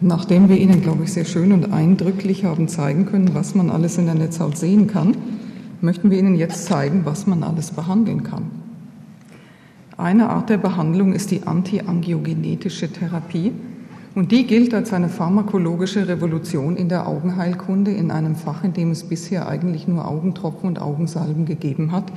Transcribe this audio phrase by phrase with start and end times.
[0.00, 3.96] Nachdem wir Ihnen, glaube ich, sehr schön und eindrücklich haben zeigen können, was man alles
[3.96, 5.16] in der Netzhaut sehen kann,
[5.80, 8.50] möchten wir Ihnen jetzt zeigen, was man alles behandeln kann.
[9.96, 13.52] Eine Art der Behandlung ist die antiangiogenetische Therapie
[14.14, 18.90] und die gilt als eine pharmakologische Revolution in der Augenheilkunde in einem Fach, in dem
[18.90, 22.12] es bisher eigentlich nur Augentropfen und Augensalben gegeben hat.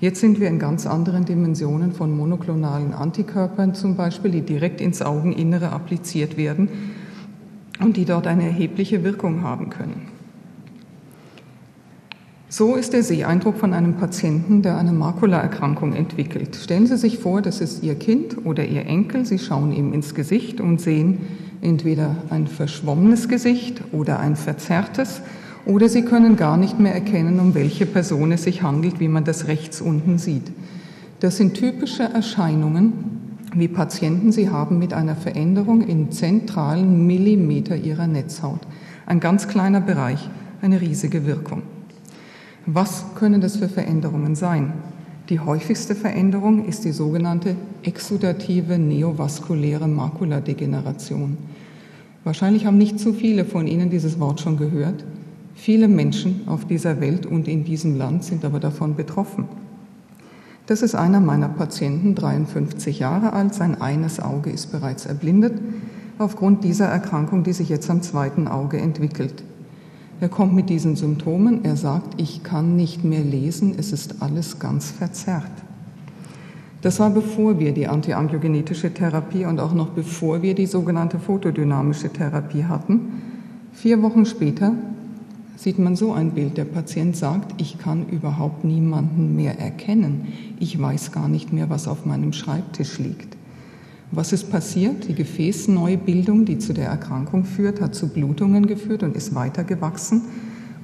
[0.00, 5.00] Jetzt sind wir in ganz anderen Dimensionen von monoklonalen Antikörpern zum Beispiel, die direkt ins
[5.00, 6.68] Augeninnere appliziert werden
[7.80, 10.14] und die dort eine erhebliche Wirkung haben können.
[12.48, 16.54] So ist der Seeeindruck von einem Patienten, der eine Makulaerkrankung entwickelt.
[16.54, 19.26] Stellen Sie sich vor, das ist Ihr Kind oder Ihr Enkel.
[19.26, 21.22] Sie schauen ihm ins Gesicht und sehen
[21.62, 25.22] entweder ein verschwommenes Gesicht oder ein verzerrtes,
[25.66, 29.24] oder Sie können gar nicht mehr erkennen, um welche Person es sich handelt, wie man
[29.24, 30.52] das rechts unten sieht.
[31.20, 33.13] Das sind typische Erscheinungen,
[33.54, 38.60] wie Patienten sie haben mit einer Veränderung im zentralen Millimeter ihrer Netzhaut.
[39.06, 40.28] Ein ganz kleiner Bereich,
[40.62, 41.62] eine riesige Wirkung.
[42.66, 44.72] Was können das für Veränderungen sein?
[45.28, 51.38] Die häufigste Veränderung ist die sogenannte exudative neovaskuläre Makuladegeneration.
[52.24, 55.04] Wahrscheinlich haben nicht zu viele von Ihnen dieses Wort schon gehört.
[55.54, 59.46] Viele Menschen auf dieser Welt und in diesem Land sind aber davon betroffen.
[60.66, 63.54] Das ist einer meiner Patienten, 53 Jahre alt.
[63.54, 65.60] Sein eines Auge ist bereits erblindet
[66.18, 69.44] aufgrund dieser Erkrankung, die sich jetzt am zweiten Auge entwickelt.
[70.20, 71.64] Er kommt mit diesen Symptomen.
[71.64, 73.74] Er sagt, ich kann nicht mehr lesen.
[73.76, 75.50] Es ist alles ganz verzerrt.
[76.80, 82.10] Das war bevor wir die antiangiogenetische Therapie und auch noch bevor wir die sogenannte photodynamische
[82.10, 83.22] Therapie hatten.
[83.72, 84.72] Vier Wochen später
[85.56, 86.56] sieht man so ein Bild.
[86.56, 90.28] Der Patient sagt, ich kann überhaupt niemanden mehr erkennen.
[90.58, 93.36] Ich weiß gar nicht mehr, was auf meinem Schreibtisch liegt.
[94.10, 95.08] Was ist passiert?
[95.08, 100.22] Die Gefäßneubildung, die zu der Erkrankung führt, hat zu Blutungen geführt und ist weiter gewachsen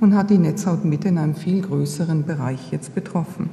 [0.01, 3.51] und hat die Netzhautmitte in einem viel größeren Bereich jetzt betroffen.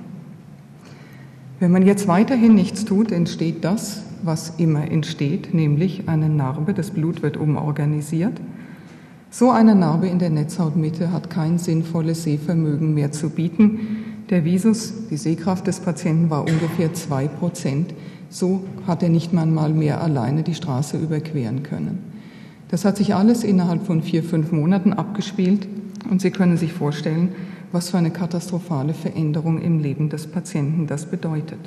[1.59, 6.91] Wenn man jetzt weiterhin nichts tut, entsteht das, was immer entsteht, nämlich eine Narbe, das
[6.91, 8.39] Blut wird umorganisiert
[9.29, 14.23] so eine Narbe in der Netzhautmitte hat kein sinnvolles Sehvermögen mehr zu bieten.
[14.29, 17.93] Der Visus, die Sehkraft des Patienten war ungefähr zwei Prozent.
[18.29, 21.99] So hat er nicht mal mehr alleine die Straße überqueren können.
[22.69, 25.67] Das hat sich alles innerhalb von vier, fünf Monaten abgespielt
[26.09, 27.29] und Sie können sich vorstellen,
[27.71, 31.59] was für eine katastrophale Veränderung im Leben des Patienten das bedeutet.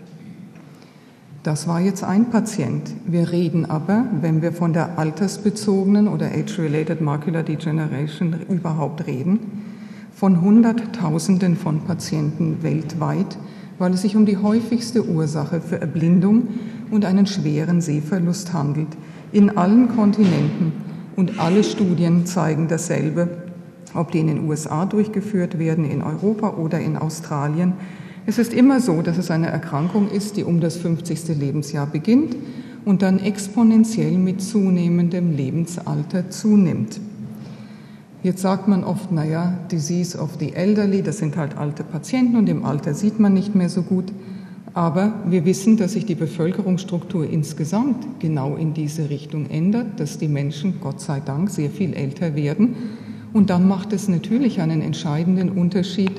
[1.42, 2.82] Das war jetzt ein Patient.
[3.06, 9.40] Wir reden aber, wenn wir von der altersbezogenen oder age-related macular degeneration überhaupt reden,
[10.14, 13.38] von Hunderttausenden von Patienten weltweit,
[13.78, 16.48] weil es sich um die häufigste Ursache für Erblindung
[16.90, 18.88] und einen schweren Sehverlust handelt,
[19.32, 20.72] in allen Kontinenten.
[21.16, 23.28] Und alle Studien zeigen dasselbe,
[23.94, 27.72] ob die in den USA durchgeführt werden, in Europa oder in Australien.
[28.30, 31.36] Es ist immer so, dass es eine Erkrankung ist, die um das 50.
[31.36, 32.36] Lebensjahr beginnt
[32.84, 37.00] und dann exponentiell mit zunehmendem Lebensalter zunimmt.
[38.22, 42.48] Jetzt sagt man oft, naja, Disease of the Elderly, das sind halt alte Patienten und
[42.48, 44.12] im Alter sieht man nicht mehr so gut.
[44.74, 50.28] Aber wir wissen, dass sich die Bevölkerungsstruktur insgesamt genau in diese Richtung ändert, dass die
[50.28, 52.76] Menschen, Gott sei Dank, sehr viel älter werden.
[53.32, 56.12] Und dann macht es natürlich einen entscheidenden Unterschied,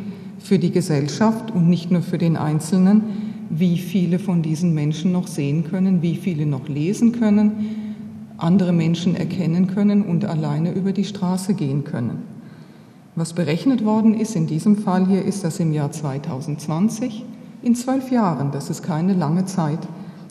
[0.44, 3.04] für die Gesellschaft und nicht nur für den Einzelnen,
[3.50, 9.16] wie viele von diesen Menschen noch sehen können, wie viele noch lesen können, andere Menschen
[9.16, 12.24] erkennen können und alleine über die Straße gehen können.
[13.16, 17.26] Was berechnet worden ist in diesem Fall hier, ist, dass im Jahr 2020,
[17.62, 19.80] in zwölf Jahren, das ist keine lange Zeit,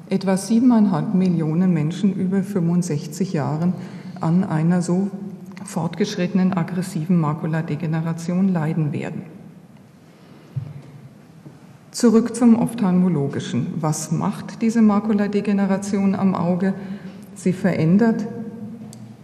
[0.08, 3.74] etwa siebeneinhalb Millionen Menschen über 65 Jahren
[4.20, 5.08] an einer so
[5.64, 9.39] fortgeschrittenen aggressiven Makuladegeneration leiden werden.
[11.92, 13.66] Zurück zum Ophthalmologischen.
[13.80, 16.72] Was macht diese Makuladegeneration am Auge?
[17.34, 18.26] Sie verändert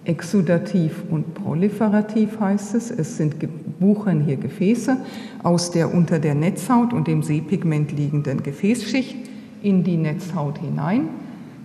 [0.05, 2.91] exudativ und proliferativ heißt es.
[2.91, 3.37] Es sind
[3.79, 4.97] wuchern hier Gefäße
[5.45, 9.17] aus der unter der Netzhaut und dem Sehpigment liegenden Gefäßschicht
[9.63, 11.09] in die Netzhaut hinein.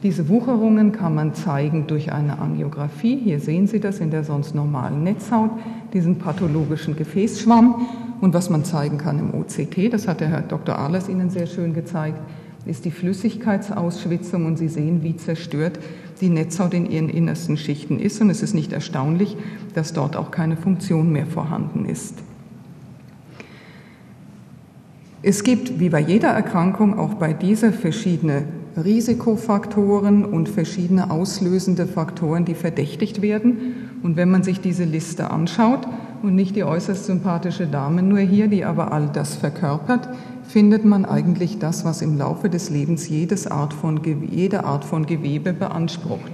[0.03, 3.17] Diese Wucherungen kann man zeigen durch eine Angiografie.
[3.17, 5.51] Hier sehen Sie das in der sonst normalen Netzhaut,
[5.93, 7.87] diesen pathologischen Gefäßschwamm.
[8.19, 10.77] Und was man zeigen kann im OCT, das hat der Herr Dr.
[10.77, 12.19] Ahlers Ihnen sehr schön gezeigt,
[12.65, 15.79] ist die Flüssigkeitsausschwitzung und Sie sehen, wie zerstört
[16.19, 18.21] die Netzhaut in ihren innersten Schichten ist.
[18.21, 19.37] Und es ist nicht erstaunlich,
[19.75, 22.15] dass dort auch keine Funktion mehr vorhanden ist.
[25.23, 28.45] Es gibt, wie bei jeder Erkrankung, auch bei dieser verschiedene
[28.77, 33.89] Risikofaktoren und verschiedene auslösende Faktoren, die verdächtigt werden.
[34.01, 35.87] Und wenn man sich diese Liste anschaut
[36.23, 40.09] und nicht die äußerst sympathische Dame nur hier, die aber all das verkörpert,
[40.47, 45.05] findet man eigentlich das, was im Laufe des Lebens jedes Art von, jede Art von
[45.05, 46.31] Gewebe beansprucht.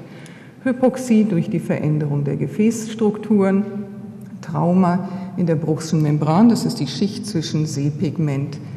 [0.63, 3.63] Hypoxie durch die Veränderung der Gefäßstrukturen,
[4.41, 8.76] Trauma in der Bruchschen Membran, das ist die Schicht zwischen Sehpigment und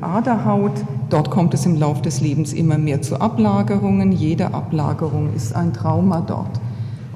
[0.00, 0.72] Aderhaut.
[1.10, 4.12] Dort kommt es im Laufe des Lebens immer mehr zu Ablagerungen.
[4.12, 6.60] Jede Ablagerung ist ein Trauma dort.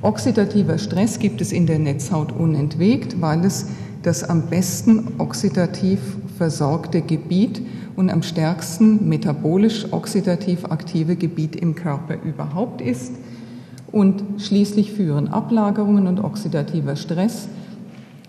[0.03, 3.67] Oxidativer Stress gibt es in der Netzhaut unentwegt, weil es
[4.03, 6.01] das am besten oxidativ
[6.39, 7.61] versorgte Gebiet
[7.97, 13.13] und am stärksten metabolisch oxidativ aktive Gebiet im Körper überhaupt ist.
[13.93, 17.49] Und schließlich führen Ablagerungen und oxidativer Stress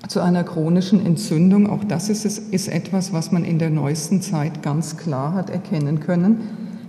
[0.07, 1.69] zu einer chronischen Entzündung.
[1.69, 5.99] Auch das ist, ist etwas, was man in der neuesten Zeit ganz klar hat erkennen
[5.99, 6.37] können.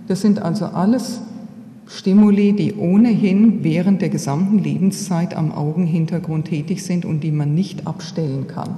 [0.07, 1.21] Das sind also alles
[1.87, 7.85] Stimuli, die ohnehin während der gesamten Lebenszeit am Augenhintergrund tätig sind und die man nicht
[7.87, 8.77] abstellen kann.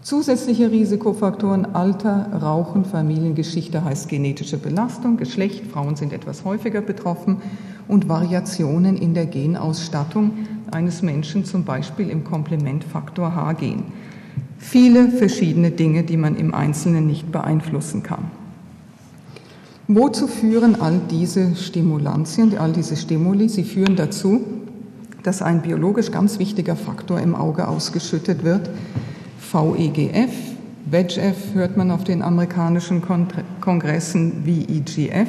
[0.00, 7.38] Zusätzliche Risikofaktoren Alter, Rauchen, Familiengeschichte heißt genetische Belastung, Geschlecht, Frauen sind etwas häufiger betroffen
[7.88, 10.32] und Variationen in der Genausstattung
[10.74, 13.84] eines Menschen, zum Beispiel im Komplementfaktor H-Gen.
[14.58, 18.30] Viele verschiedene Dinge, die man im Einzelnen nicht beeinflussen kann.
[19.86, 23.48] Wozu führen all diese Stimulantien, all diese Stimuli?
[23.48, 24.40] Sie führen dazu,
[25.22, 28.70] dass ein biologisch ganz wichtiger Faktor im Auge ausgeschüttet wird,
[29.52, 30.32] VEGF,
[30.86, 33.02] VEGF hört man auf den amerikanischen
[33.60, 35.28] Kongressen, VEGF,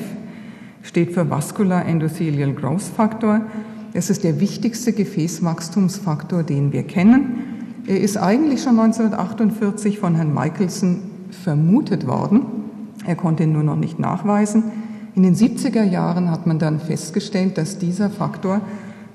[0.84, 3.42] steht für Vascular Endothelial Growth Factor.
[3.98, 7.80] Es ist der wichtigste Gefäßwachstumsfaktor, den wir kennen.
[7.88, 11.00] Er ist eigentlich schon 1948 von Herrn Michelson
[11.32, 12.42] vermutet worden.
[13.06, 14.64] Er konnte ihn nur noch nicht nachweisen.
[15.16, 18.60] In den 70er Jahren hat man dann festgestellt, dass dieser Faktor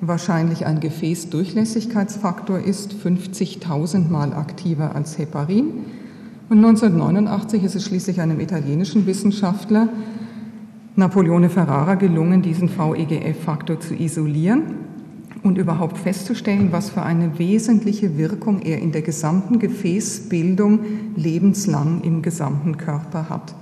[0.00, 5.74] wahrscheinlich ein Gefäßdurchlässigkeitsfaktor ist, 50.000 Mal aktiver als Heparin.
[6.48, 9.90] Und 1989 ist es schließlich einem italienischen Wissenschaftler
[10.96, 14.62] Napoleone Ferrara gelungen, diesen VEGF-Faktor zu isolieren
[15.42, 20.80] und überhaupt festzustellen, was für eine wesentliche Wirkung er in der gesamten Gefäßbildung
[21.16, 23.54] lebenslang im gesamten Körper hat.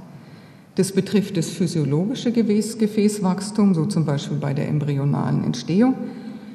[0.74, 5.94] Das betrifft das physiologische Gefäßwachstum, so zum Beispiel bei der embryonalen Entstehung,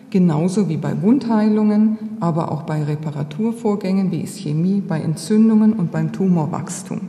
[0.09, 7.01] genauso wie bei Wundheilungen, aber auch bei Reparaturvorgängen wie Ischämie, bei Entzündungen und beim Tumorwachstum.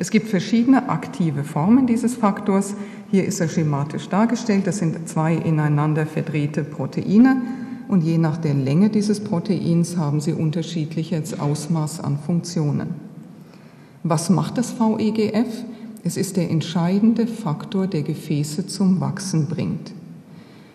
[0.00, 2.74] Es gibt verschiedene aktive Formen dieses Faktors.
[3.10, 4.68] Hier ist er schematisch dargestellt.
[4.68, 7.42] Das sind zwei ineinander verdrehte Proteine
[7.88, 12.90] und je nach der Länge dieses Proteins haben sie unterschiedliches Ausmaß an Funktionen.
[14.04, 15.64] Was macht das VEGF?
[16.04, 19.92] Es ist der entscheidende Faktor, der Gefäße zum Wachsen bringt.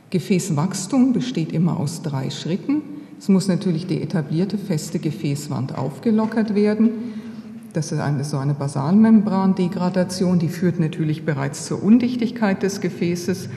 [0.10, 2.82] Gefäßwachstum besteht immer aus drei Schritten.
[3.18, 6.90] Es muss natürlich die etablierte feste Gefäßwand aufgelockert werden.
[7.74, 13.50] Das ist eine, so eine Basalmembrandegradation, die führt natürlich bereits zur Undichtigkeit des Gefäßes.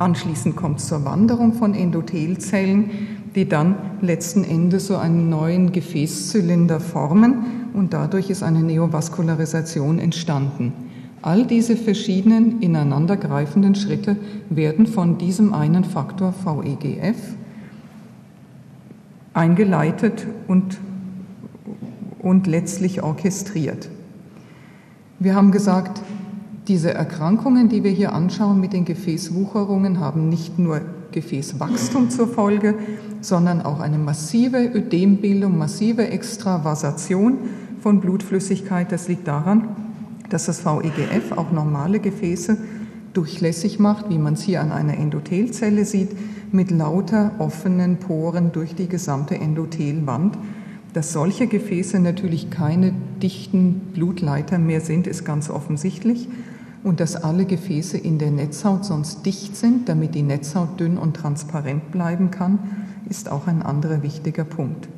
[0.00, 2.90] Anschließend kommt es zur Wanderung von Endothelzellen,
[3.36, 10.72] die dann letzten Endes so einen neuen Gefäßzylinder formen und dadurch ist eine Neovaskularisation entstanden.
[11.22, 14.16] All diese verschiedenen ineinandergreifenden Schritte
[14.48, 17.36] werden von diesem einen Faktor VEGF
[19.34, 20.80] eingeleitet und
[22.22, 23.88] und letztlich orchestriert.
[25.18, 26.00] Wir haben gesagt,
[26.68, 30.80] diese Erkrankungen, die wir hier anschauen mit den Gefäßwucherungen, haben nicht nur
[31.12, 32.74] Gefäßwachstum zur Folge,
[33.20, 37.38] sondern auch eine massive Ödembildung, massive Extravasation
[37.80, 38.92] von Blutflüssigkeit.
[38.92, 39.68] Das liegt daran,
[40.28, 42.56] dass das VEGF auch normale Gefäße
[43.12, 46.10] durchlässig macht, wie man es hier an einer Endothelzelle sieht,
[46.52, 50.38] mit lauter offenen Poren durch die gesamte Endothelwand.
[50.92, 52.92] Dass solche Gefäße natürlich keine
[53.22, 56.28] dichten Blutleiter mehr sind, ist ganz offensichtlich.
[56.82, 61.14] Und dass alle Gefäße in der Netzhaut sonst dicht sind, damit die Netzhaut dünn und
[61.14, 62.58] transparent bleiben kann,
[63.08, 64.88] ist auch ein anderer wichtiger Punkt.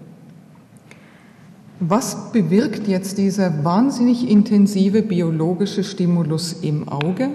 [1.81, 7.31] Was bewirkt jetzt dieser wahnsinnig intensive biologische Stimulus im Auge?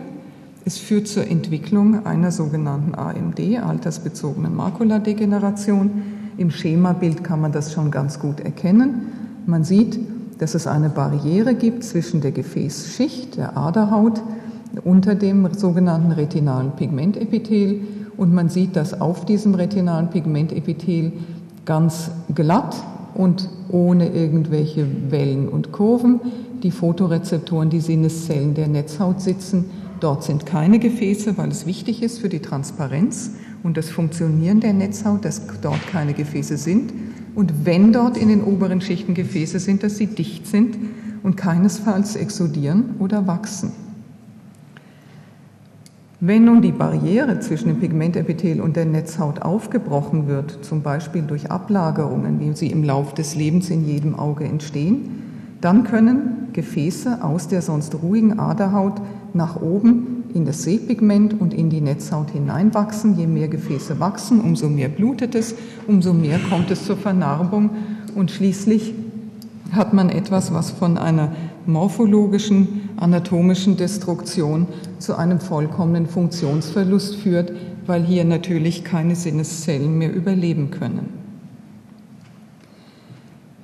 [0.64, 7.92] Es führt zur Entwicklung einer sogenannten AMD, altersbezogenen Makuladegeneration im Schemabild kann man das schon
[7.92, 9.08] ganz gut erkennen.
[9.46, 10.00] Man sieht,
[10.40, 14.22] dass es eine Barriere gibt zwischen der Gefäßschicht, der Aderhaut,
[14.84, 17.82] unter dem sogenannten retinalen Pigmentepithel
[18.18, 21.14] und man sieht, dass auf diesem retinalen Pigmentepithel
[21.66, 22.76] ganz glatt
[23.16, 26.20] und ohne irgendwelche Wellen und Kurven
[26.62, 29.66] die Photorezeptoren, die Sinneszellen der Netzhaut sitzen,
[30.00, 33.32] Dort sind keine Gefäße, weil es wichtig ist für die Transparenz
[33.68, 36.94] und das Funktionieren der Netzhaut, dass dort keine Gefäße sind.
[37.36, 40.78] Und wenn dort in den oberen Schichten Gefäße sind, dass sie dicht sind
[41.22, 43.74] und keinesfalls exodieren oder wachsen.
[46.22, 51.52] Wenn nun die Barriere zwischen dem Pigmentepithel und der Netzhaut aufgebrochen wird, zum Beispiel durch
[51.52, 55.24] Ablagerungen, wie sie im Lauf des Lebens in jedem Auge entstehen,
[55.60, 59.02] dann können Gefäße aus der sonst ruhigen Aderhaut
[59.34, 63.18] nach oben in das Sehpigment und in die Netzhaut hineinwachsen.
[63.18, 65.56] Je mehr Gefäße wachsen, umso mehr blutet es,
[65.88, 67.70] umso mehr kommt es zur Vernarbung
[68.16, 68.94] und schließlich
[69.72, 71.34] hat man etwas, was von einer
[71.66, 74.68] morphologischen, anatomischen Destruktion
[75.00, 77.52] zu einem vollkommenen Funktionsverlust führt,
[77.86, 81.17] weil hier natürlich keine Sinneszellen mehr überleben können.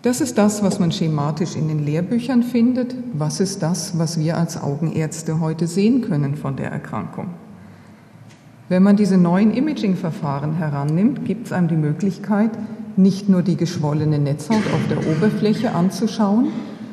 [0.03, 2.93] Das ist das, was man schematisch in den Lehrbüchern findet.
[3.13, 7.27] Was ist das, was wir als Augenärzte heute sehen können von der Erkrankung?
[8.67, 12.51] Wenn man diese neuen Imaging-Verfahren herannimmt, gibt es einem die Möglichkeit,
[12.97, 16.49] nicht nur die geschwollene Netzhaut auf der Oberfläche anzuschauen,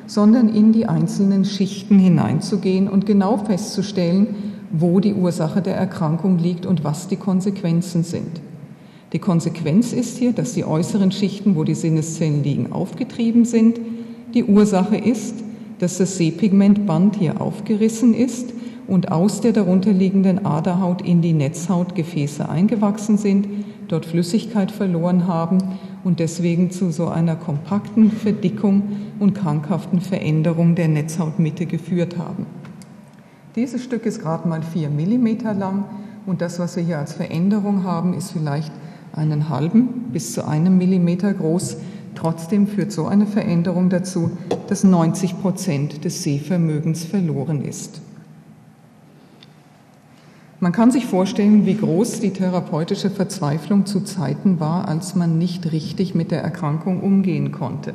[0.06, 4.36] sondern in die einzelnen Schichten hineinzugehen und genau festzustellen,
[4.70, 8.40] wo die Ursache der Erkrankung liegt und was die Konsequenzen sind.
[9.12, 13.80] Die Konsequenz ist hier, dass die äußeren Schichten, wo die Sinneszellen liegen, aufgetrieben sind.
[14.34, 15.34] Die Ursache ist,
[15.80, 18.52] dass das Sehpigmentband hier aufgerissen ist
[18.86, 23.48] und aus der darunterliegenden Aderhaut in die Netzhautgefäße eingewachsen sind,
[23.88, 25.58] dort Flüssigkeit verloren haben
[26.04, 28.82] und deswegen zu so einer kompakten Verdickung
[29.18, 32.46] und krankhaften Veränderung der Netzhautmitte geführt haben.
[33.56, 35.84] Dieses Stück ist gerade mal vier Millimeter lang
[36.26, 38.70] und das, was wir hier als Veränderung haben, ist vielleicht
[39.12, 41.76] einen halben bis zu einem Millimeter groß.
[42.14, 44.30] Trotzdem führt so eine Veränderung dazu,
[44.68, 48.00] dass 90 Prozent des Sehvermögens verloren ist.
[50.62, 55.72] Man kann sich vorstellen, wie groß die therapeutische Verzweiflung zu Zeiten war, als man nicht
[55.72, 57.94] richtig mit der Erkrankung umgehen konnte.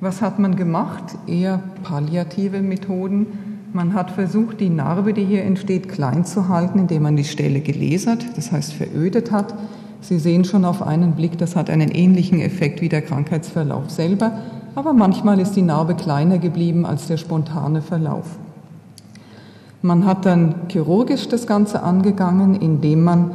[0.00, 1.16] Was hat man gemacht?
[1.26, 3.26] Eher palliative Methoden.
[3.72, 7.60] Man hat versucht, die Narbe, die hier entsteht, klein zu halten, indem man die Stelle
[7.60, 9.54] gelasert, das heißt verödet hat.
[10.00, 14.32] Sie sehen schon auf einen Blick, das hat einen ähnlichen Effekt wie der Krankheitsverlauf selber,
[14.74, 18.38] aber manchmal ist die Narbe kleiner geblieben als der spontane Verlauf.
[19.82, 23.30] Man hat dann chirurgisch das Ganze angegangen, indem man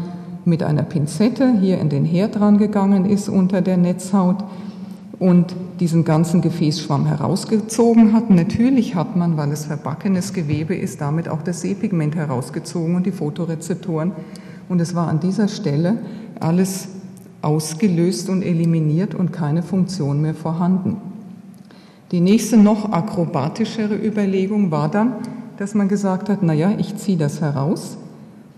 [0.45, 4.43] mit einer Pinzette hier in den Herd rangegangen ist unter der Netzhaut
[5.19, 8.29] und diesen ganzen Gefäßschwamm herausgezogen hat.
[8.29, 13.11] Natürlich hat man, weil es verbackenes Gewebe ist, damit auch das Sehpigment herausgezogen und die
[13.11, 14.11] Fotorezeptoren.
[14.69, 15.97] Und es war an dieser Stelle
[16.39, 16.89] alles
[17.41, 20.97] ausgelöst und eliminiert und keine Funktion mehr vorhanden.
[22.11, 25.15] Die nächste noch akrobatischere Überlegung war dann,
[25.57, 27.97] dass man gesagt hat, naja, ich ziehe das heraus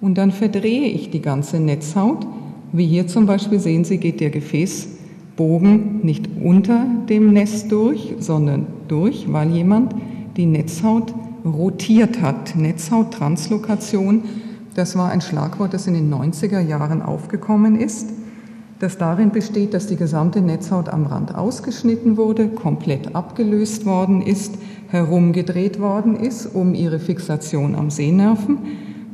[0.02, 2.28] und dann verdrehe ich die ganze Netzhaut.
[2.72, 8.68] Wie hier zum Beispiel sehen Sie, geht der Gefäßbogen nicht unter dem Nest durch, sondern
[8.88, 9.96] durch, weil jemand
[10.38, 11.14] die Netzhaut
[11.46, 12.56] rotiert hat.
[12.56, 14.24] Netzhauttranslokation
[14.76, 18.10] das war ein Schlagwort, das in den 90er Jahren aufgekommen ist,
[18.80, 24.56] das darin besteht, dass die gesamte Netzhaut am Rand ausgeschnitten wurde, komplett abgelöst worden ist,
[24.90, 28.58] herumgedreht worden ist, um ihre Fixation am Sehnerven.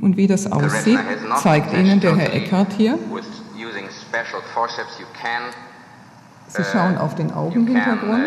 [0.01, 0.99] Und wie das aussieht,
[1.41, 2.97] zeigt Ihnen der Herr Eckhardt hier.
[6.53, 8.23] Sie schauen auf den Augenhintergrund.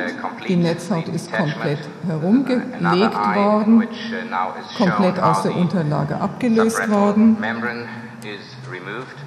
[0.49, 7.37] Die Netzhaut ist komplett herumgelegt worden, uh, komplett aus der Unterlage abgelöst worden.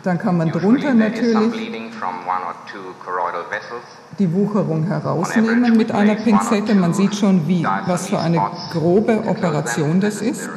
[0.03, 1.71] Dann kann man drunter natürlich
[4.17, 6.73] die Wucherung herausnehmen mit einer Pinzette.
[6.73, 10.49] Man sieht schon, wie, was für eine grobe Operation das ist.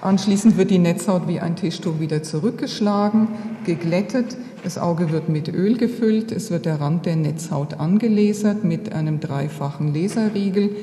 [0.00, 3.28] Anschließend wird die Netzhaut wie ein Tischtuch wieder zurückgeschlagen,
[3.64, 4.36] geglättet.
[4.62, 6.32] Das Auge wird mit Öl gefüllt.
[6.32, 10.76] Es wird der Rand der Netzhaut angelasert mit einem dreifachen Laserriegel.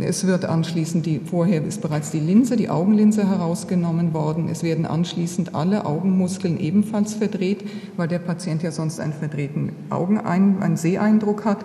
[0.00, 4.48] Es wird anschließend die, vorher ist bereits die Linse, die Augenlinse herausgenommen worden.
[4.48, 7.64] Es werden anschließend alle Augenmuskeln ebenfalls verdreht,
[7.96, 11.64] weil der Patient ja sonst einen verdrehten Augenein, einen Seheindruck hat.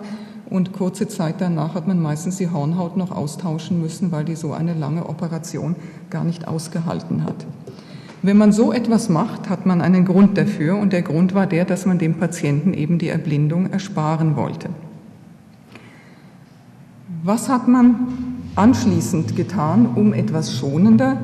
[0.50, 4.52] Und kurze Zeit danach hat man meistens die Hornhaut noch austauschen müssen, weil die so
[4.52, 5.76] eine lange Operation
[6.08, 7.46] gar nicht ausgehalten hat.
[8.22, 11.64] Wenn man so etwas macht, hat man einen Grund dafür und der Grund war der,
[11.64, 14.70] dass man dem Patienten eben die Erblindung ersparen wollte.
[17.22, 18.08] Was hat man
[18.56, 21.18] anschließend getan, um etwas schonender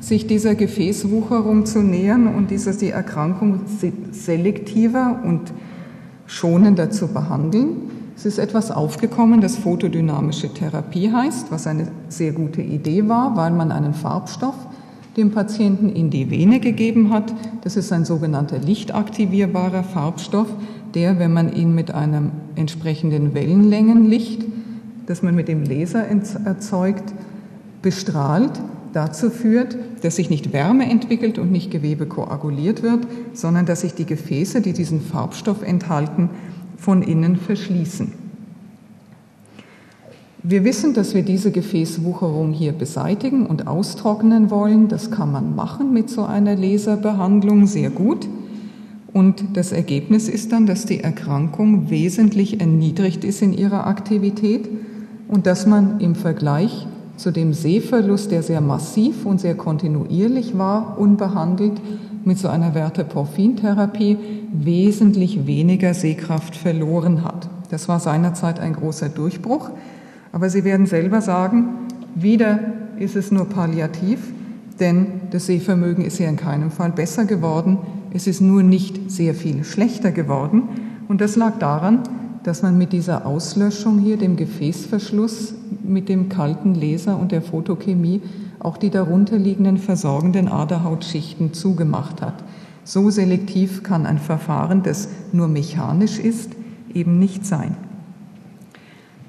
[0.00, 3.60] sich dieser Gefäßwucherung zu nähern und diese, die Erkrankung
[4.10, 5.52] selektiver und
[6.26, 7.89] schonender zu behandeln?
[8.20, 13.50] Es ist etwas aufgekommen, das photodynamische Therapie heißt, was eine sehr gute Idee war, weil
[13.50, 14.56] man einen Farbstoff
[15.16, 17.32] dem Patienten in die Vene gegeben hat.
[17.64, 20.48] Das ist ein sogenannter lichtaktivierbarer Farbstoff,
[20.92, 24.44] der, wenn man ihn mit einem entsprechenden Wellenlängenlicht,
[25.06, 26.04] das man mit dem Laser
[26.44, 27.14] erzeugt,
[27.80, 28.60] bestrahlt,
[28.92, 33.94] dazu führt, dass sich nicht Wärme entwickelt und nicht Gewebe koaguliert wird, sondern dass sich
[33.94, 36.28] die Gefäße, die diesen Farbstoff enthalten,
[36.80, 38.12] von innen verschließen.
[40.42, 44.88] Wir wissen, dass wir diese Gefäßwucherung hier beseitigen und austrocknen wollen.
[44.88, 48.26] Das kann man machen mit so einer Laserbehandlung sehr gut.
[49.12, 54.70] Und das Ergebnis ist dann, dass die Erkrankung wesentlich erniedrigt ist in ihrer Aktivität
[55.28, 60.98] und dass man im Vergleich zu dem Sehverlust, der sehr massiv und sehr kontinuierlich war,
[60.98, 61.74] unbehandelt,
[62.24, 64.18] mit so einer Werteporphintherapie
[64.52, 67.48] wesentlich weniger Sehkraft verloren hat.
[67.70, 69.70] Das war seinerzeit ein großer Durchbruch.
[70.32, 72.60] Aber Sie werden selber sagen, wieder
[72.98, 74.32] ist es nur palliativ,
[74.78, 77.78] denn das Sehvermögen ist ja in keinem Fall besser geworden.
[78.12, 80.62] Es ist nur nicht sehr viel schlechter geworden.
[81.08, 82.00] Und das lag daran,
[82.42, 88.22] dass man mit dieser Auslöschung hier, dem Gefäßverschluss, mit dem kalten Laser und der Photochemie
[88.58, 92.44] auch die darunterliegenden versorgenden Aderhautschichten zugemacht hat.
[92.84, 96.50] So selektiv kann ein Verfahren, das nur mechanisch ist,
[96.92, 97.76] eben nicht sein.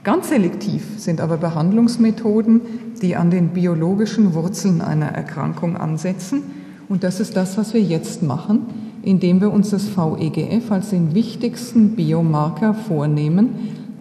[0.03, 2.61] Ganz selektiv sind aber Behandlungsmethoden,
[3.01, 6.41] die an den biologischen Wurzeln einer Erkrankung ansetzen.
[6.89, 8.65] Und das ist das, was wir jetzt machen,
[9.03, 13.49] indem wir uns das VEGF als den wichtigsten Biomarker vornehmen,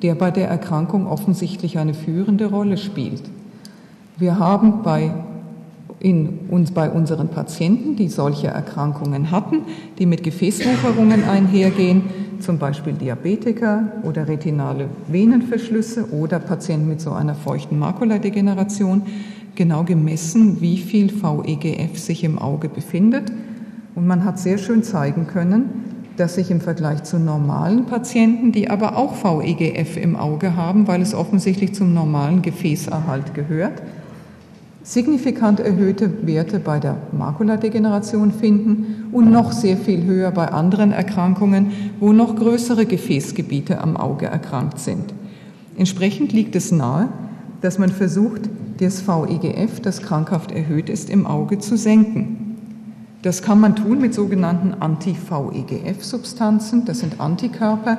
[0.03, 3.23] der bei der Erkrankung offensichtlich eine führende Rolle spielt.
[4.19, 5.13] Wir haben bei,
[5.99, 9.63] in, uns, bei unseren Patienten, die solche Erkrankungen hatten,
[9.99, 12.03] die mit Gefäßwucherungen einhergehen,
[12.41, 19.03] zum Beispiel Diabetiker oder retinale Venenverschlüsse oder Patienten mit so einer feuchten Makuladegeneration,
[19.55, 23.31] genau gemessen, wie viel VEGF sich im Auge befindet.
[23.95, 25.71] Und man hat sehr schön zeigen können,
[26.17, 31.01] dass sich im Vergleich zu normalen Patienten, die aber auch VEGF im Auge haben, weil
[31.01, 33.83] es offensichtlich zum normalen Gefäßerhalt gehört,
[34.83, 41.73] signifikant erhöhte Werte bei der Makuladegeneration finden und noch sehr viel höher bei anderen Erkrankungen,
[42.01, 45.15] wo noch größere Gefäßgebiete am Auge erkrankt sind.
[45.77, 47.09] Entsprechend liegt es nahe,
[47.61, 48.43] dass man versucht,
[48.79, 52.50] das VEGF, das krankhaft erhöht ist, im Auge zu senken.
[53.23, 56.87] Das kann man tun mit sogenannten Anti-VEGF-Substanzen.
[56.87, 57.99] Das sind Antikörper,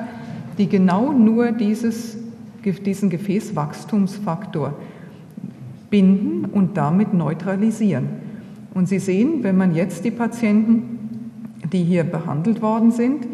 [0.58, 2.18] die genau nur dieses,
[2.64, 4.74] diesen Gefäßwachstumsfaktor
[5.92, 8.10] binden und damit neutralisieren.
[8.74, 10.98] Und Sie sehen, wenn man jetzt die Patienten,
[11.72, 13.28] die hier behandelt worden sind,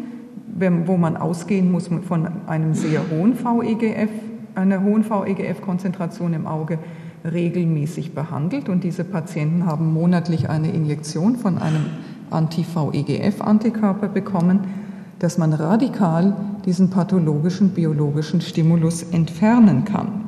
[0.86, 4.10] wo man ausgehen muss von einem sehr hohen VEGF,
[4.54, 6.78] einer hohen VEGF-Konzentration im Auge,
[7.24, 11.86] regelmäßig behandelt und diese Patienten haben monatlich eine Injektion von einem
[12.30, 14.60] Anti-VEGF-Antikörper bekommen,
[15.18, 20.24] dass man radikal diesen pathologischen biologischen Stimulus entfernen kann.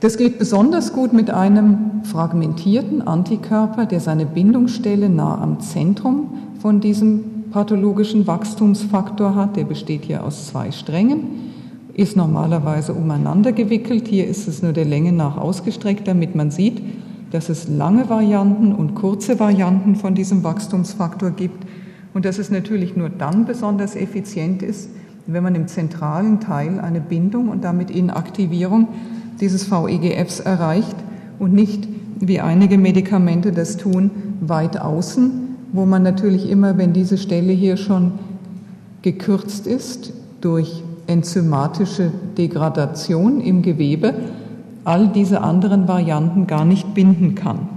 [0.00, 6.80] Das geht besonders gut mit einem fragmentierten Antikörper, der seine Bindungsstelle nah am Zentrum von
[6.80, 9.56] diesem pathologischen Wachstumsfaktor hat.
[9.56, 11.46] Der besteht hier aus zwei Strängen
[11.96, 14.06] ist normalerweise umeinander gewickelt.
[14.06, 16.82] Hier ist es nur der Länge nach ausgestreckt, damit man sieht,
[17.30, 21.66] dass es lange Varianten und kurze Varianten von diesem Wachstumsfaktor gibt
[22.12, 24.90] und dass es natürlich nur dann besonders effizient ist,
[25.26, 28.88] wenn man im zentralen Teil eine Bindung und damit Inaktivierung
[29.40, 30.96] dieses VEGFs erreicht
[31.38, 31.88] und nicht,
[32.20, 35.30] wie einige Medikamente das tun, weit außen,
[35.72, 38.12] wo man natürlich immer, wenn diese Stelle hier schon
[39.00, 44.14] gekürzt ist durch enzymatische Degradation im Gewebe
[44.84, 47.68] all diese anderen Varianten gar nicht binden kann.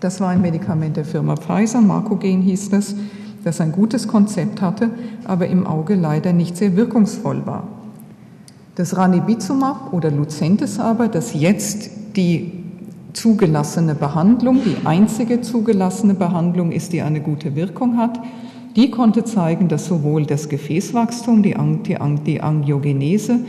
[0.00, 2.94] Das war ein Medikament der Firma Pfizer, Marcogen hieß das,
[3.44, 4.90] das ein gutes Konzept hatte,
[5.24, 7.66] aber im Auge leider nicht sehr wirkungsvoll war.
[8.76, 12.52] Das Ranibizumab oder Lucentis aber, das jetzt die
[13.12, 18.20] zugelassene Behandlung, die einzige zugelassene Behandlung ist, die eine gute Wirkung hat,
[18.78, 21.56] die konnte zeigen, dass sowohl das Gefäßwachstum, die,
[22.24, 23.40] die Angiogenese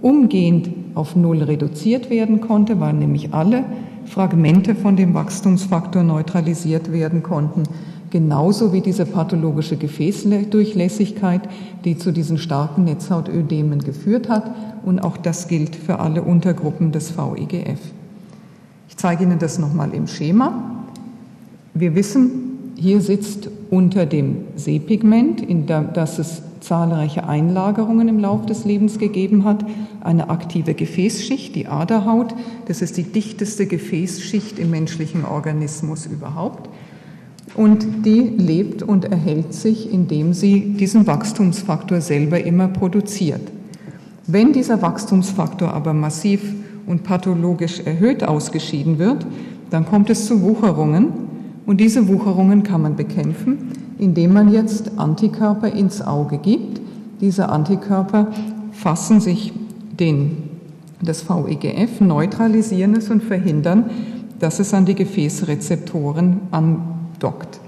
[0.00, 3.62] umgehend auf Null reduziert werden konnte, weil nämlich alle
[4.06, 7.62] Fragmente von dem Wachstumsfaktor neutralisiert werden konnten,
[8.10, 11.42] genauso wie diese pathologische Gefäßdurchlässigkeit,
[11.84, 14.50] die zu diesen starken Netzhautödemen geführt hat.
[14.84, 17.78] Und auch das gilt für alle Untergruppen des VEGF.
[18.88, 20.82] Ich zeige Ihnen das nochmal im Schema.
[21.72, 28.66] Wir wissen, hier sitzt unter dem Sehpigment, in das es zahlreiche Einlagerungen im Laufe des
[28.66, 29.64] Lebens gegeben hat,
[30.02, 32.34] eine aktive Gefäßschicht, die Aderhaut.
[32.68, 36.68] Das ist die dichteste Gefäßschicht im menschlichen Organismus überhaupt.
[37.54, 43.40] Und die lebt und erhält sich, indem sie diesen Wachstumsfaktor selber immer produziert.
[44.26, 46.42] Wenn dieser Wachstumsfaktor aber massiv
[46.86, 49.24] und pathologisch erhöht ausgeschieden wird,
[49.70, 51.31] dann kommt es zu Wucherungen.
[51.66, 56.80] Und diese Wucherungen kann man bekämpfen, indem man jetzt Antikörper ins Auge gibt.
[57.20, 58.28] Diese Antikörper
[58.72, 59.52] fassen sich
[59.98, 60.50] den,
[61.00, 63.90] das VEGF, neutralisieren es und verhindern,
[64.40, 67.60] dass es an die Gefäßrezeptoren andockt.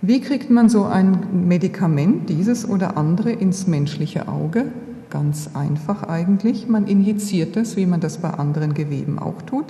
[0.00, 4.66] Wie kriegt man so ein Medikament, dieses oder andere, ins menschliche Auge?
[5.10, 6.68] Ganz einfach eigentlich.
[6.68, 9.66] Man injiziert das, wie man das bei anderen Geweben auch tut.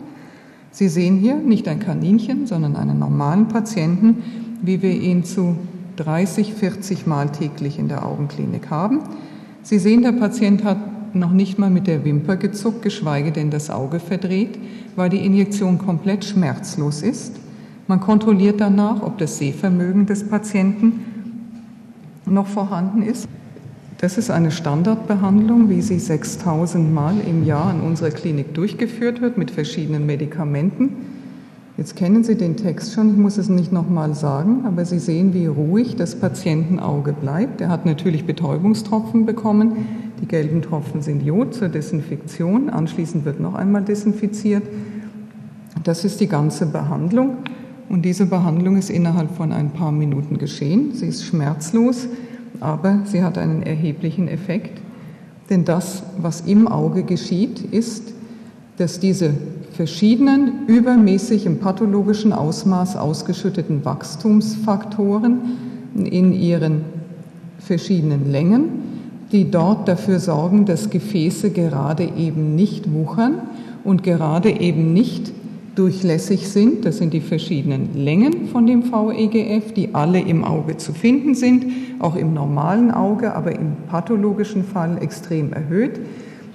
[0.73, 4.23] Sie sehen hier nicht ein Kaninchen, sondern einen normalen Patienten,
[4.63, 5.57] wie wir ihn zu
[5.97, 9.01] 30, 40 Mal täglich in der Augenklinik haben.
[9.63, 10.79] Sie sehen, der Patient hat
[11.15, 14.59] noch nicht mal mit der Wimper gezuckt, geschweige denn das Auge verdreht,
[14.97, 17.39] weil die Injektion komplett schmerzlos ist.
[17.87, 21.05] Man kontrolliert danach, ob das Sehvermögen des Patienten
[22.25, 23.29] noch vorhanden ist.
[24.03, 29.39] Das ist eine Standardbehandlung, wie sie 6000 Mal im Jahr in unserer Klinik durchgeführt wird
[29.39, 30.97] mit verschiedenen Medikamenten.
[31.77, 35.35] Jetzt kennen Sie den Text schon, ich muss es nicht nochmal sagen, aber Sie sehen,
[35.35, 37.61] wie ruhig das Patientenauge bleibt.
[37.61, 39.87] Er hat natürlich Betäubungstropfen bekommen.
[40.21, 42.71] Die gelben Tropfen sind Jod zur Desinfektion.
[42.71, 44.65] Anschließend wird noch einmal desinfiziert.
[45.85, 47.37] Das ist die ganze Behandlung.
[47.89, 50.91] Und diese Behandlung ist innerhalb von ein paar Minuten geschehen.
[50.93, 52.09] Sie ist schmerzlos
[52.63, 54.81] aber sie hat einen erheblichen Effekt.
[55.51, 58.13] Denn das, was im Auge geschieht, ist,
[58.79, 59.35] dass diese
[59.73, 65.41] verschiedenen übermäßig im pathologischen Ausmaß ausgeschütteten Wachstumsfaktoren
[65.95, 66.83] in ihren
[67.59, 68.65] verschiedenen Längen,
[69.31, 73.41] die dort dafür sorgen, dass Gefäße gerade eben nicht wuchern
[73.85, 75.33] und gerade eben nicht
[75.75, 76.85] durchlässig sind.
[76.85, 81.67] Das sind die verschiedenen Längen von dem VEGF, die alle im Auge zu finden sind,
[81.99, 86.01] auch im normalen Auge, aber im pathologischen Fall extrem erhöht,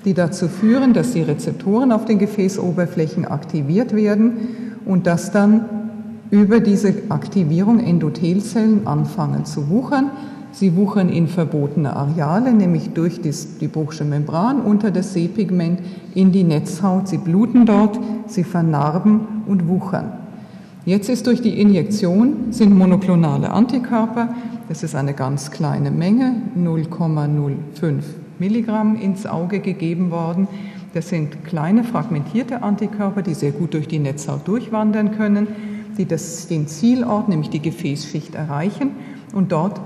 [0.06, 5.66] die dazu führen, dass die Rezeptoren auf den Gefäßoberflächen aktiviert werden und dass dann
[6.30, 10.12] über diese Aktivierung Endothelzellen anfangen zu wuchern
[10.60, 15.82] Sie wuchern in verbotene Areale, nämlich durch die Bruchsche Membran unter das Sehpigment
[16.16, 17.08] in die Netzhaut.
[17.08, 20.14] Sie bluten dort, sie vernarben und wuchern.
[20.84, 24.30] Jetzt ist durch die Injektion sind monoklonale Antikörper,
[24.68, 28.02] das ist eine ganz kleine Menge, 0,05
[28.40, 30.48] Milligramm ins Auge gegeben worden.
[30.96, 35.50] Das sind kleine fragmentierte Antikörper, die sehr gut durch die Netzhaut durchwandern können,
[36.00, 38.94] die das, den Zielort, nämlich die Gefäßschicht, erreichen
[39.36, 39.80] und dort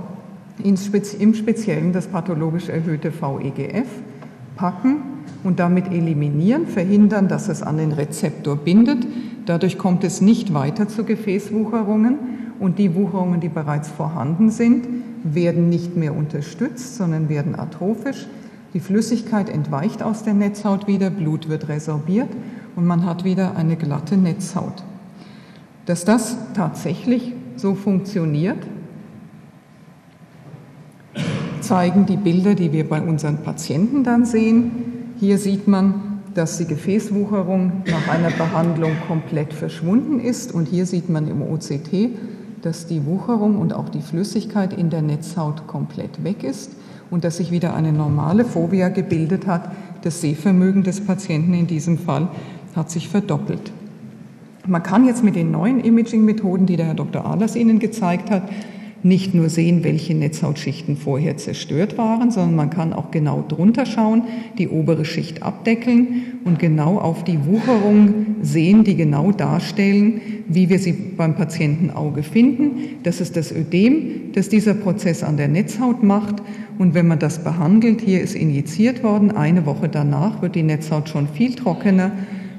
[0.63, 3.87] im Speziellen das pathologisch erhöhte VEGF
[4.55, 4.97] packen
[5.43, 9.07] und damit eliminieren, verhindern, dass es an den Rezeptor bindet.
[9.45, 12.17] Dadurch kommt es nicht weiter zu Gefäßwucherungen
[12.59, 14.87] und die Wucherungen, die bereits vorhanden sind,
[15.23, 18.27] werden nicht mehr unterstützt, sondern werden atrophisch.
[18.73, 22.29] Die Flüssigkeit entweicht aus der Netzhaut wieder, Blut wird resorbiert
[22.75, 24.83] und man hat wieder eine glatte Netzhaut.
[25.85, 28.57] Dass das tatsächlich so funktioniert,
[31.71, 34.71] zeigen die Bilder, die wir bei unseren Patienten dann sehen.
[35.21, 40.53] Hier sieht man, dass die Gefäßwucherung nach einer Behandlung komplett verschwunden ist.
[40.53, 42.09] Und hier sieht man im OCT,
[42.61, 46.71] dass die Wucherung und auch die Flüssigkeit in der Netzhaut komplett weg ist
[47.09, 49.71] und dass sich wieder eine normale Fobia gebildet hat.
[50.01, 52.27] Das Sehvermögen des Patienten in diesem Fall
[52.75, 53.71] hat sich verdoppelt.
[54.67, 57.25] Man kann jetzt mit den neuen Imaging-Methoden, die der Herr Dr.
[57.25, 58.43] Ahlers Ihnen gezeigt hat,
[59.03, 64.23] nicht nur sehen, welche Netzhautschichten vorher zerstört waren, sondern man kann auch genau drunter schauen,
[64.57, 70.77] die obere Schicht abdeckeln und genau auf die Wucherung sehen, die genau darstellen, wie wir
[70.77, 72.97] sie beim Patientenauge finden.
[73.03, 76.35] Das ist das Ödem, das dieser Prozess an der Netzhaut macht.
[76.77, 81.09] Und wenn man das behandelt, hier ist injiziert worden, eine Woche danach wird die Netzhaut
[81.09, 82.11] schon viel trockener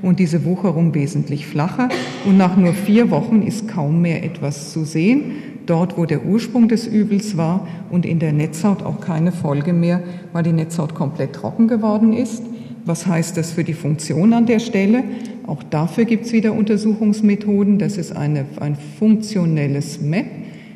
[0.03, 1.89] und diese Wucherung wesentlich flacher.
[2.27, 5.33] Und nach nur vier Wochen ist kaum mehr etwas zu sehen
[5.67, 10.03] dort, wo der Ursprung des Übels war und in der Netzhaut auch keine Folge mehr,
[10.33, 12.43] weil die Netzhaut komplett trocken geworden ist.
[12.85, 15.05] Was heißt das für die Funktion an der Stelle?
[15.47, 17.79] Auch dafür gibt es wieder Untersuchungsmethoden.
[17.79, 20.27] Das ist eine, ein funktionelles MAP.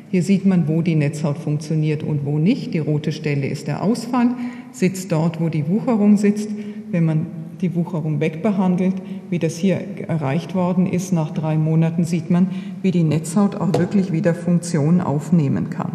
[0.09, 2.73] Hier sieht man, wo die Netzhaut funktioniert und wo nicht.
[2.73, 4.29] Die rote Stelle ist der Ausfall,
[4.71, 6.49] sitzt dort, wo die Wucherung sitzt.
[6.91, 7.25] Wenn man
[7.61, 8.95] die Wucherung wegbehandelt.
[9.29, 12.47] Wie das hier erreicht worden ist, nach drei Monaten sieht man,
[12.81, 15.93] wie die Netzhaut auch wirklich wieder Funktion aufnehmen kann.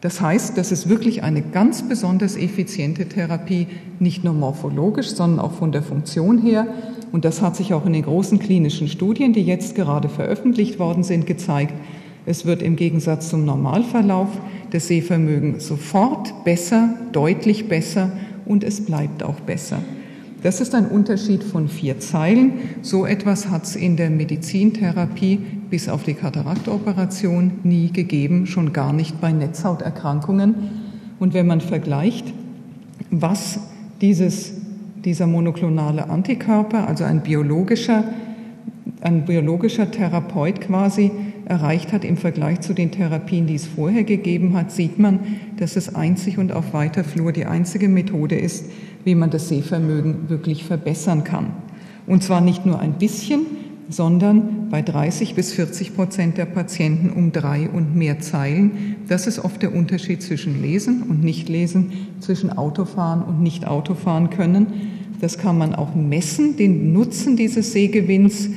[0.00, 3.66] Das heißt, das ist wirklich eine ganz besonders effiziente Therapie,
[3.98, 6.66] nicht nur morphologisch, sondern auch von der Funktion her.
[7.12, 11.02] Und das hat sich auch in den großen klinischen Studien, die jetzt gerade veröffentlicht worden
[11.02, 11.74] sind, gezeigt.
[12.26, 14.28] Es wird im Gegensatz zum Normalverlauf
[14.70, 18.12] das Sehvermögen sofort besser, deutlich besser
[18.44, 19.78] und es bleibt auch besser.
[20.46, 22.52] Das ist ein Unterschied von vier Zeilen.
[22.80, 28.92] So etwas hat es in der Medizintherapie bis auf die Kataraktoperation nie gegeben, schon gar
[28.92, 30.54] nicht bei Netzhauterkrankungen.
[31.18, 32.32] Und wenn man vergleicht,
[33.10, 33.58] was
[34.00, 34.52] dieses,
[35.04, 38.04] dieser monoklonale Antikörper, also ein biologischer,
[39.00, 41.10] ein biologischer Therapeut quasi,
[41.46, 45.18] erreicht hat im Vergleich zu den Therapien, die es vorher gegeben hat, sieht man,
[45.56, 48.66] dass es einzig und auf weiter Flur die einzige Methode ist,
[49.06, 51.52] wie man das Sehvermögen wirklich verbessern kann.
[52.08, 53.46] Und zwar nicht nur ein bisschen,
[53.88, 58.96] sondern bei 30 bis 40 Prozent der Patienten um drei und mehr Zeilen.
[59.06, 64.66] Das ist oft der Unterschied zwischen Lesen und Nichtlesen, zwischen Autofahren und Nicht-Autofahren können.
[65.20, 68.50] Das kann man auch messen, den Nutzen dieses Sehgewinns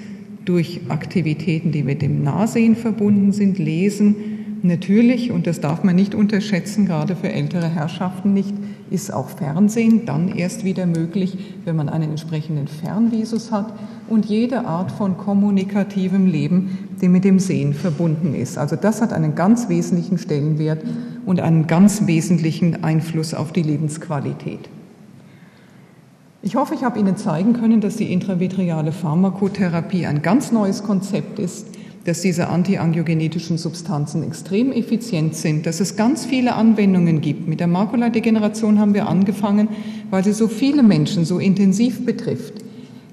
[0.45, 4.15] durch Aktivitäten, die mit dem Nahsehen verbunden sind, Lesen.
[4.62, 8.54] Natürlich, und das darf man nicht unterschätzen, gerade für ältere Herrschaften nicht,
[8.89, 13.74] ist auch Fernsehen dann erst wieder möglich, wenn man einen entsprechenden Fernvisus hat
[14.10, 18.58] und jede Art von kommunikativem Leben, die mit dem Sehen verbunden ist.
[18.58, 20.84] Also das hat einen ganz wesentlichen Stellenwert
[21.26, 24.69] und einen ganz wesentlichen Einfluss auf die Lebensqualität.
[26.41, 31.38] Ich hoffe, ich habe Ihnen zeigen können, dass die intravitreale Pharmakotherapie ein ganz neues Konzept
[31.38, 31.67] ist,
[32.05, 37.47] dass diese antiangiogenetischen Substanzen extrem effizient sind, dass es ganz viele Anwendungen gibt.
[37.47, 39.69] Mit der Makuladegeneration haben wir angefangen,
[40.09, 42.53] weil sie so viele Menschen so intensiv betrifft.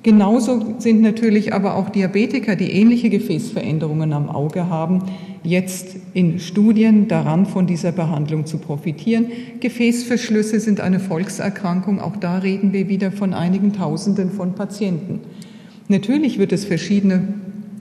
[0.07, 5.03] Genauso sind natürlich aber auch Diabetiker, die ähnliche Gefäßveränderungen am Auge haben,
[5.43, 9.27] jetzt in Studien daran, von dieser Behandlung zu profitieren.
[9.59, 12.01] Gefäßverschlüsse sind eine Volkserkrankung.
[12.01, 15.23] Auch da reden wir wieder von einigen Tausenden von Patienten.
[15.89, 17.35] Natürlich wird es verschiedene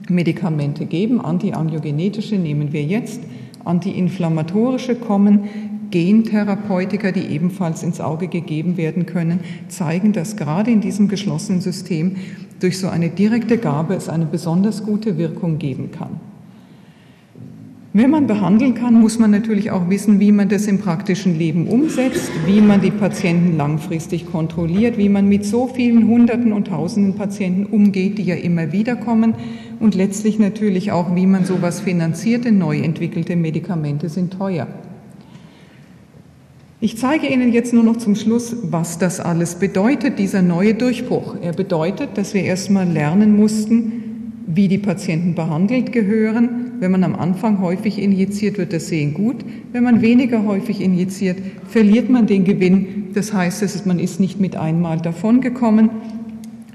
[0.08, 1.20] Medikamente geben.
[1.20, 3.20] Antiangiogenetische nehmen wir jetzt.
[3.64, 5.44] Antiinflammatorische kommen.
[5.90, 12.16] Gentherapeutika, die ebenfalls ins Auge gegeben werden können, zeigen, dass gerade in diesem geschlossenen System
[12.60, 16.20] durch so eine direkte Gabe es eine besonders gute Wirkung geben kann.
[17.92, 21.66] Wenn man behandeln kann, muss man natürlich auch wissen, wie man das im praktischen Leben
[21.66, 27.14] umsetzt, wie man die Patienten langfristig kontrolliert, wie man mit so vielen Hunderten und Tausenden
[27.14, 29.32] Patienten umgeht, die ja immer wieder kommen
[29.80, 34.66] und letztlich natürlich auch, wie man sowas finanziert, denn neu entwickelte Medikamente sind teuer.
[36.78, 41.36] Ich zeige Ihnen jetzt nur noch zum Schluss, was das alles bedeutet, dieser neue Durchbruch.
[41.40, 46.72] Er bedeutet, dass wir erstmal lernen mussten, wie die Patienten behandelt gehören.
[46.78, 49.36] Wenn man am Anfang häufig injiziert, wird das Sehen gut.
[49.72, 53.06] Wenn man weniger häufig injiziert, verliert man den Gewinn.
[53.14, 55.88] Das heißt, man ist nicht mit einmal davongekommen.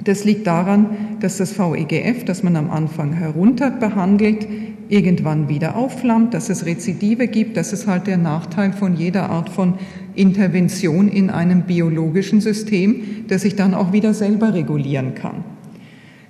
[0.04, 4.48] Das liegt daran, dass das VEGF, das man am Anfang herunter behandelt,
[4.90, 7.56] irgendwann wieder aufflammt, dass es Rezidive gibt.
[7.56, 9.76] Das ist halt der Nachteil von jeder Art von
[10.16, 15.46] Intervention in einem biologischen System, das sich dann auch wieder selber regulieren kann.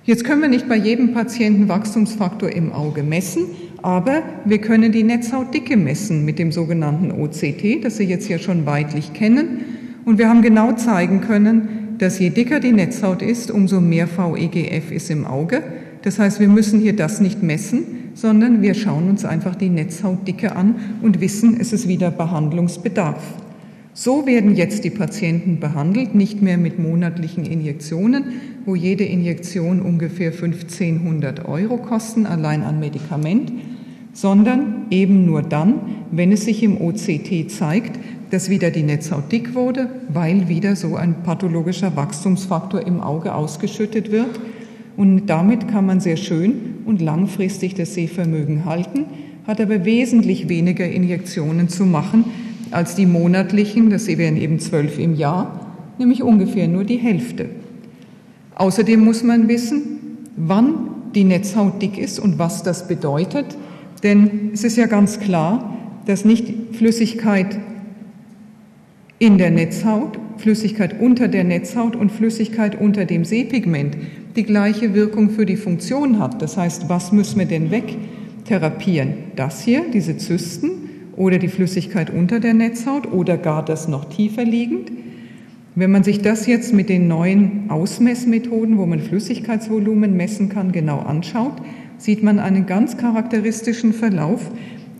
[0.04, 3.44] Jetzt können wir nicht bei jedem Patienten Wachstumsfaktor im Auge messen,
[3.82, 8.66] aber wir können die Netzhautdicke messen mit dem sogenannten OCT, das Sie jetzt ja schon
[8.66, 9.64] weitlich kennen.
[10.04, 14.90] Und wir haben genau zeigen können, dass je dicker die Netzhaut ist, umso mehr VEGF
[14.90, 15.62] ist im Auge.
[16.02, 20.56] Das heißt, wir müssen hier das nicht messen, sondern wir schauen uns einfach die Netzhautdicke
[20.56, 23.22] an und wissen, es ist wieder Behandlungsbedarf.
[23.94, 28.24] So werden jetzt die Patienten behandelt, nicht mehr mit monatlichen Injektionen,
[28.64, 33.52] wo jede Injektion ungefähr 1500 Euro kosten, allein an Medikament,
[34.12, 35.74] sondern eben nur dann,
[36.10, 37.96] wenn es sich im OCT zeigt,
[38.32, 44.10] dass wieder die Netzhaut dick wurde, weil wieder so ein pathologischer Wachstumsfaktor im Auge ausgeschüttet
[44.10, 44.40] wird.
[44.96, 49.04] Und damit kann man sehr schön und langfristig das Sehvermögen halten,
[49.46, 52.24] hat aber wesentlich weniger Injektionen zu machen
[52.70, 57.50] als die monatlichen, das wären eben zwölf im Jahr, nämlich ungefähr nur die Hälfte.
[58.54, 59.82] Außerdem muss man wissen,
[60.38, 63.58] wann die Netzhaut dick ist und was das bedeutet,
[64.02, 67.58] denn es ist ja ganz klar, dass nicht Flüssigkeit
[69.22, 73.96] in der Netzhaut, Flüssigkeit unter der Netzhaut und Flüssigkeit unter dem Sehpigment
[74.34, 76.42] die gleiche Wirkung für die Funktion hat.
[76.42, 79.14] Das heißt, was müssen wir denn wegtherapieren?
[79.36, 80.70] Das hier, diese Zysten
[81.14, 84.90] oder die Flüssigkeit unter der Netzhaut oder gar das noch tiefer liegend?
[85.76, 90.98] Wenn man sich das jetzt mit den neuen Ausmessmethoden, wo man Flüssigkeitsvolumen messen kann, genau
[90.98, 91.62] anschaut,
[91.96, 94.50] sieht man einen ganz charakteristischen Verlauf,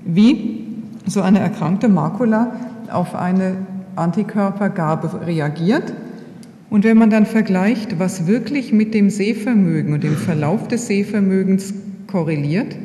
[0.04, 0.60] wie
[1.06, 2.52] so eine erkrankte Makula
[2.88, 3.56] auf eine
[3.96, 5.92] Antikörpergabe reagiert.
[6.70, 11.74] Und wenn man dann vergleicht, was wirklich mit dem Sehvermögen und dem Verlauf des Sehvermögens
[12.06, 12.76] korreliert,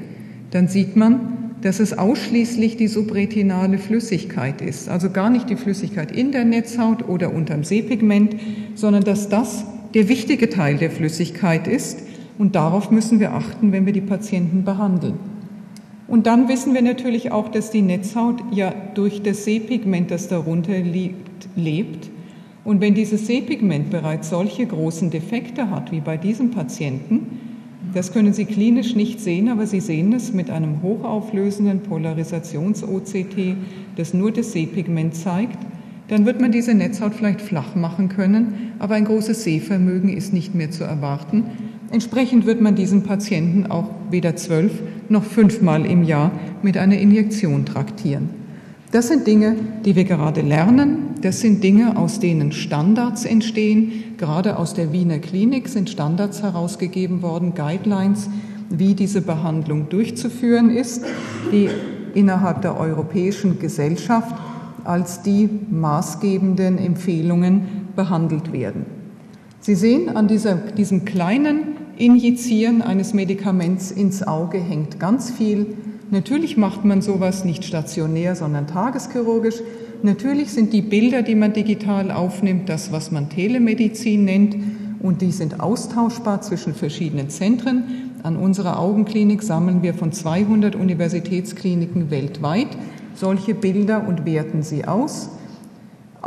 [0.51, 6.11] dann sieht man, dass es ausschließlich die subretinale Flüssigkeit ist, also gar nicht die Flüssigkeit
[6.11, 8.35] in der Netzhaut oder unterm Sehpigment,
[8.75, 12.03] sondern dass das der wichtige Teil der Flüssigkeit ist
[12.37, 15.15] und darauf müssen wir achten, wenn wir die Patienten behandeln.
[16.07, 20.79] Und dann wissen wir natürlich auch, dass die Netzhaut ja durch das Sehpigment, das darunter
[20.79, 22.09] liegt, lebt.
[22.63, 27.39] Und wenn dieses Sehpigment bereits solche großen Defekte hat wie bei diesem Patienten,
[27.93, 33.55] das können Sie klinisch nicht sehen, aber Sie sehen es mit einem hochauflösenden Polarisations-OCT,
[33.95, 35.57] das nur das Sehpigment zeigt.
[36.07, 40.55] Dann wird man diese Netzhaut vielleicht flach machen können, aber ein großes Sehvermögen ist nicht
[40.55, 41.45] mehr zu erwarten.
[41.91, 44.71] Entsprechend wird man diesen Patienten auch weder zwölf
[45.09, 48.29] noch fünfmal im Jahr mit einer Injektion traktieren.
[48.91, 51.15] Das sind Dinge, die wir gerade lernen.
[51.21, 54.15] Das sind Dinge, aus denen Standards entstehen.
[54.17, 58.29] Gerade aus der Wiener Klinik sind Standards herausgegeben worden, Guidelines,
[58.69, 61.05] wie diese Behandlung durchzuführen ist,
[61.51, 61.69] die
[62.13, 64.35] innerhalb der Europäischen Gesellschaft
[64.83, 68.85] als die maßgebenden Empfehlungen behandelt werden.
[69.59, 75.75] Sie sehen, an dieser, diesem kleinen Injizieren eines Medikaments ins Auge hängt ganz viel
[76.09, 79.61] Natürlich macht man sowas nicht stationär, sondern tageschirurgisch.
[80.03, 84.55] Natürlich sind die Bilder, die man digital aufnimmt, das, was man Telemedizin nennt,
[84.99, 88.11] und die sind austauschbar zwischen verschiedenen Zentren.
[88.23, 92.69] An unserer Augenklinik sammeln wir von 200 Universitätskliniken weltweit
[93.13, 95.29] solche Bilder und werten sie aus.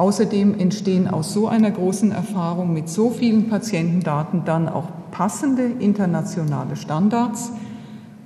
[0.01, 6.77] Außerdem entstehen aus so einer großen Erfahrung mit so vielen Patientendaten dann auch passende internationale
[6.77, 7.53] Standards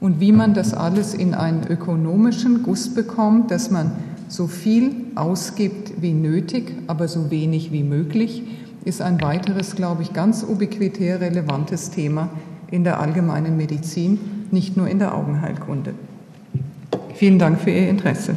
[0.00, 3.90] und wie man das alles in einen ökonomischen Guss bekommt, dass man
[4.28, 8.44] so viel ausgibt wie nötig, aber so wenig wie möglich,
[8.84, 12.28] ist ein weiteres, glaube ich, ganz ubiquitär relevantes Thema
[12.70, 14.20] in der allgemeinen Medizin,
[14.52, 15.94] nicht nur in der Augenheilkunde.
[17.14, 18.36] Vielen Dank für Ihr Interesse.